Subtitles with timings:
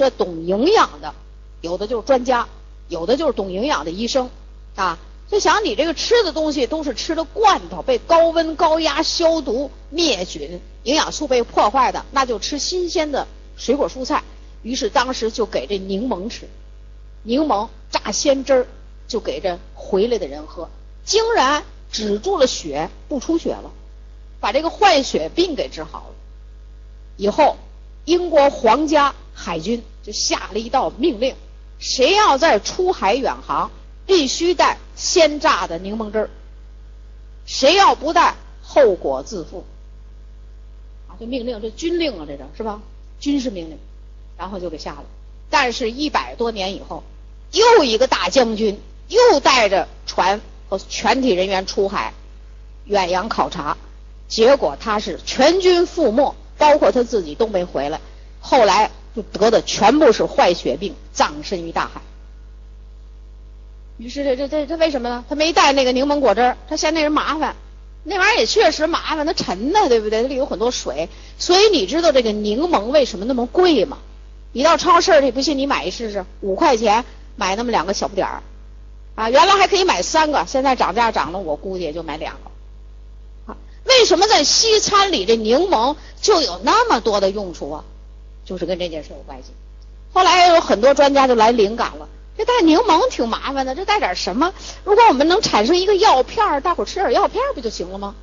[0.00, 1.14] 这懂营养的，
[1.60, 2.48] 有的就是专家，
[2.88, 4.30] 有的就是懂营养的医生
[4.74, 4.98] 啊。
[5.30, 13.28] 就想你这个吃的东西都是吃的罐头，被高温高压消毒灭菌，营养素被破坏的，那就吃新鲜的
[13.58, 14.24] 水果蔬菜。
[14.62, 16.48] 于是当时就给这柠檬吃，
[17.22, 18.66] 柠檬榨鲜汁儿
[19.06, 20.70] 就给这回来的人喝，
[21.04, 21.62] 竟然
[21.92, 23.70] 止住了血，不出血了，
[24.40, 26.14] 把这个坏血病给治好了。
[27.18, 27.58] 以后
[28.06, 31.34] 英国皇家海军就下了一道命令：
[31.78, 33.70] 谁要再出海远航。
[34.06, 36.30] 必须带鲜榨的柠檬汁儿，
[37.46, 39.64] 谁要不带，后果自负。
[41.06, 42.80] 啊，这命令，这军令啊，这是是吧？
[43.20, 43.78] 军事命令，
[44.36, 45.04] 然后就给下了。
[45.48, 47.04] 但是，一百多年以后，
[47.52, 52.12] 又一个大将军又带着船和全体人员出海
[52.86, 53.76] 远洋考察，
[54.26, 58.00] 结果他是全军覆没，包括他自己都没回来。
[58.40, 62.00] 后来就得的全部是坏血病，葬身于大海。
[63.98, 65.24] 于是这这这这为什么呢？
[65.28, 67.54] 他没带那个柠檬果汁儿，他嫌那人麻烦。
[68.02, 70.22] 那玩意儿也确实麻烦，它沉呢，对不对？
[70.22, 73.98] 它里有很多水，所以你知道这个柠檬为什么那么贵吗？
[74.52, 77.04] 你到超市去，不信你买一试试，五块钱
[77.36, 78.42] 买那么两个小不点儿
[79.16, 79.28] 啊！
[79.28, 83.52] 原来还可以买三个，现在涨价涨了，我估计也就买两个。
[83.52, 87.84] 啊，为什么在西餐里这柠檬就有那么多的用处啊？
[88.50, 89.52] 就是跟这件事有关系。
[90.12, 92.08] 后来有很多专家就来灵感了。
[92.36, 94.52] 这带柠檬挺麻烦的，这带点什么？
[94.82, 98.16] 如果我们能产生一个药片，大伙吃点药片不就行了吗？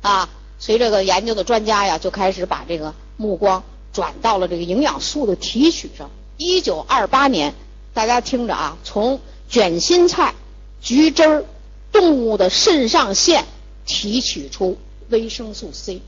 [0.00, 6.10] 啊，所以这个研究的专家呀，就开始把这个目光转到了这个营养素的提取上。
[6.38, 7.54] 一九二八年，
[7.92, 10.34] 大家听着啊，从卷心菜、
[10.80, 11.44] 橘汁儿、
[11.92, 13.44] 动物的肾上腺
[13.84, 14.78] 提取出
[15.10, 16.00] 维生素 C。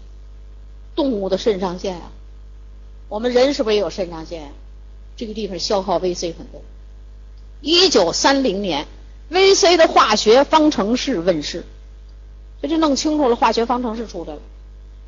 [0.95, 2.11] 动物的肾上腺啊，
[3.09, 4.53] 我们人是不是也有肾上腺？
[5.17, 6.63] 这个地方消耗 VC 很多。
[7.61, 8.87] 一九三零年
[9.33, 11.65] ，VC 的化学方程式问世，
[12.63, 14.41] 这就弄清楚了，化学方程式出来了。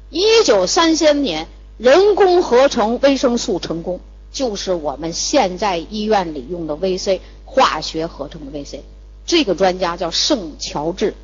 [0.09, 1.47] 一九三三年，
[1.79, 4.01] 人工合成维生素成功，
[4.33, 8.81] 就是我们现在医院里用的 VC，化学合成的 VC。
[9.25, 11.15] 这个专家叫圣乔治，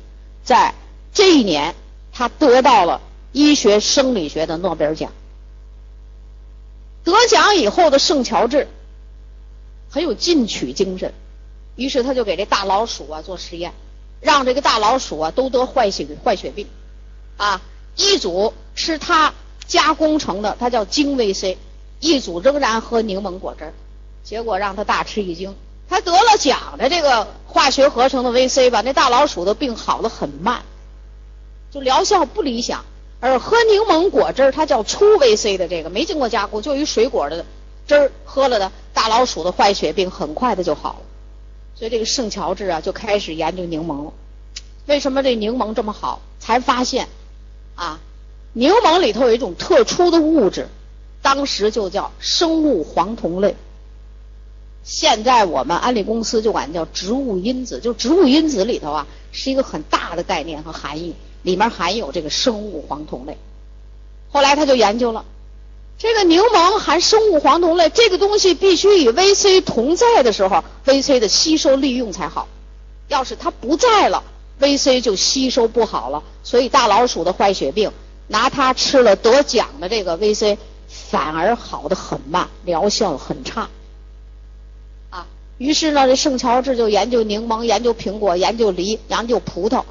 [0.45, 0.73] 在
[1.13, 1.75] 这一年，
[2.13, 3.01] 他得到了
[3.33, 5.11] 医学生理学的诺贝尔奖。
[7.07, 8.67] 得奖以后的圣乔治。
[9.89, 11.13] 很有进取精神，
[11.77, 13.73] 于是他就给这大老鼠啊做实验，
[14.19, 16.67] 让这个大老鼠啊都得坏血坏血病，
[17.37, 17.61] 啊，
[17.95, 19.33] 一组吃他
[19.65, 21.55] 加工成的，它叫精 VC，
[22.01, 23.73] 一组仍然喝柠檬果汁，
[24.25, 25.55] 结果让他大吃一惊，
[25.89, 30.63] 他得了奖的这个化学合成的 VC 吧，那大老鼠的病好的很慢，
[31.71, 32.83] 就疗效不理想，
[33.19, 37.45] 而喝柠檬果汁它叫粗 VC 的这个没经过加工，就一水果的。
[37.87, 41.05] 汁儿喝了的大老鼠的坏血病很快的就好了，
[41.73, 44.13] 所以这个圣乔治啊就开始研究柠檬了。
[44.87, 46.21] 为什么这柠檬这么好？
[46.37, 47.07] 才发现
[47.75, 47.99] 啊，
[48.51, 50.67] 柠檬里头有一种特殊的物质，
[51.21, 53.55] 当时就叫生物黄酮类。
[54.83, 63.37] 现在我们安利公司就管叫植物因子，就植物因子里头啊是一个很大的概念和含义，里面含有这个生物黄酮类。
[64.29, 65.25] 后来他就研究了。
[65.99, 72.47] 这个柠檬含生物黄酮类，这个东西必须与 VC 同在的时候，VC 的吸收利用才好。
[73.07, 74.23] 要是它不在了
[74.59, 76.21] ，VC 就吸收不好了。
[76.43, 77.91] 所以大老鼠的坏血病，
[78.27, 83.69] 拿它吃了得奖的这个 VC，反而好的很慢，疗效很差。
[85.09, 85.25] 啊，
[85.57, 89.83] 于是呢，这圣乔治就研究柠檬，研究苹果，研究梨，研究葡萄，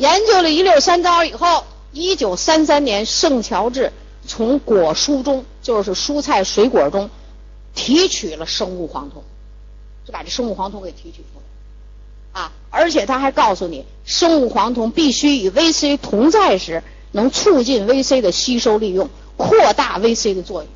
[0.00, 3.92] 研究了一溜三糟以后，一九三三年，圣乔治。
[4.26, 7.10] 从果蔬中，就是蔬菜水果中
[7.74, 9.22] 提取了生物黄酮，
[10.06, 11.40] 就把这生物黄酮给提取出
[12.32, 12.52] 来啊！
[12.70, 20.70] 而且他还告诉你，生物黄酮必须与 VC 同在时，能促进 VC 的吸收利用，扩大 VC 的作用。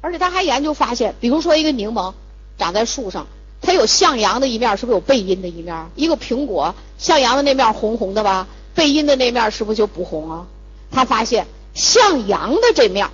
[0.00, 2.14] 而且他还研究发现，比如说一个柠檬
[2.56, 3.26] 长在树上，
[3.68, 5.90] 它有向阳的一面，是不是有背阴的一面？
[5.94, 10.46] 一个苹果向阳的那面红红的吧，背阴的那面是不是就不红啊？
[10.90, 11.46] 他发现。
[11.74, 13.10] 向阳的这面，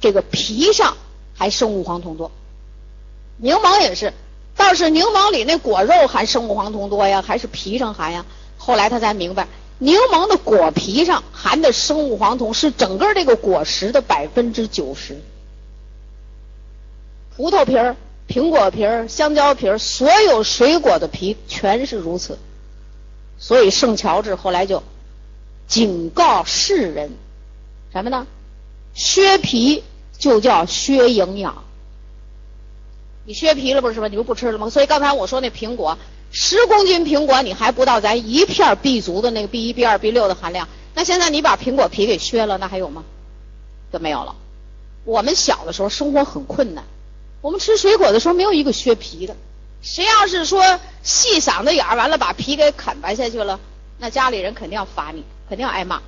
[0.00, 0.96] 这个皮上
[1.32, 2.32] 还生物黄酮多。
[3.36, 4.12] 柠檬也是，
[4.56, 8.26] 倒是柠檬里那果肉含生物黄酮多呀，还是皮上含呀？
[8.58, 9.46] 后来他才明白，
[9.78, 15.16] 柠檬的果皮上含的生物黄酮是整个这个果实的百分之九十。
[17.36, 17.96] 葡萄皮儿、
[18.30, 22.38] 苹果皮儿、香蕉皮儿，所有水果的皮全是如此。
[23.40, 24.84] 所以圣乔治后来就
[25.66, 27.10] 警告世人。
[27.92, 28.28] 什么呢？
[28.94, 29.82] 削皮
[30.16, 31.64] 就叫削营养，
[33.24, 34.06] 你削皮了不是吧？
[34.06, 34.70] 你不不吃了吗？
[34.70, 35.98] 所以刚才我说那苹果，
[36.30, 40.68] 十公斤苹果你还不到咱一片 B 族的那个 B 一、B 二、B 六的含量。
[40.94, 43.02] 那现在你把苹果皮给削了，那还有吗？
[43.92, 44.36] 就没有了。
[45.04, 46.84] 我们小的时候生活很困难，
[47.40, 49.36] 我们吃水果的时候没有一个削皮的。
[49.82, 53.58] 谁要是说细嗓子眼儿，完了把皮给啃白下去了，
[53.98, 56.02] 那家里人肯定要罚你，肯定要挨骂，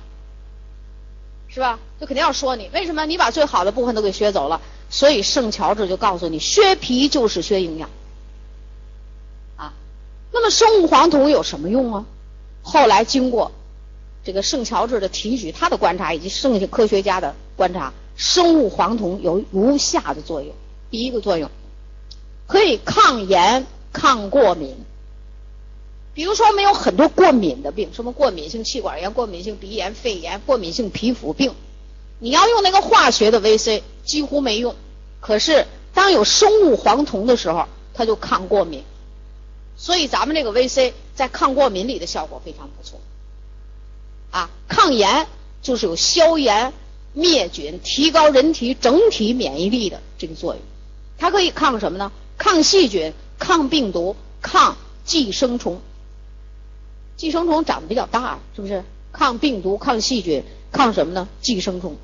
[1.47, 1.79] 是吧？
[1.99, 4.61] 就肯定要说你，为什么你把最好的部分都给削走了？
[4.91, 7.89] 所以圣乔治就告诉你，削皮就是削营养。
[9.55, 9.73] 啊，
[10.31, 12.05] 那么生物黄酮有什么用啊？
[12.61, 13.51] 后来经过
[14.23, 20.53] 这个圣乔治的提取，他的观察以及剩下科学家的观察，生物黄酮有如下的作用。
[20.93, 21.49] 第一个作用。
[22.45, 24.75] 可以抗炎、抗过敏。
[26.13, 31.55] 比如说，我们有很多过敏的病，什么过敏性气管炎、过敏性鼻炎、肺炎、过敏性皮肤病，
[32.19, 34.75] 你要用那个化学的 VC 几乎没用。
[35.19, 38.83] 可是当有生物黄酮的时候，它就抗过敏。
[39.75, 42.99] 所以咱们这个 VC 在抗过敏里的效果非常不错。
[44.29, 45.25] 啊，抗炎
[45.63, 46.71] 就是有消炎、
[47.13, 50.61] 灭菌、提高人体整体免疫力的这个作用。
[51.17, 52.11] 它可以抗什么呢？
[52.37, 54.75] 抗细菌、抗病毒、抗
[55.05, 55.81] 寄生虫。
[57.15, 58.83] 寄生虫长得比较大，是不是？
[59.13, 61.29] 抗病毒、抗细菌、抗什么呢？
[61.41, 61.95] 寄生虫。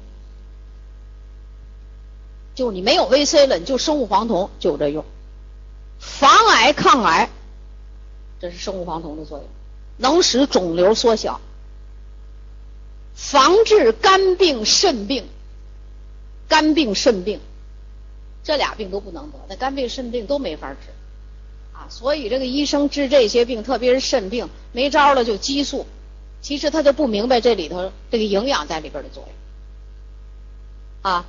[2.56, 5.04] 就你没有 VC 了，你就生物黄酮就有这用。
[6.00, 7.30] 防癌抗癌，
[8.40, 9.48] 这是生物黄酮的作用，
[9.98, 11.42] 能使肿瘤缩小。
[13.16, 15.26] 防治肝病、肾病，
[16.48, 17.42] 肝病、肾病。
[18.44, 20.90] 这俩病都不能得，那肝病、肾病都没法治，
[21.74, 25.86] 啊，所以这个医生治这些病，特别是肾病，没招了就激素，
[26.42, 29.24] 其实他就不明白这里头这个营养在里边的作
[31.04, 31.26] 用，啊，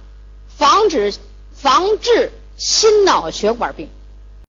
[0.56, 1.12] 防止
[1.52, 3.88] 防治心脑血管病。